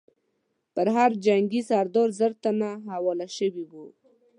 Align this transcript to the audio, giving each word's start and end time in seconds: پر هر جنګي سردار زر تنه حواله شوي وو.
پر 0.73 0.87
هر 0.97 1.11
جنګي 1.25 1.61
سردار 1.69 2.09
زر 2.19 2.31
تنه 2.43 2.69
حواله 2.91 3.27
شوي 3.37 3.63
وو. 3.71 3.85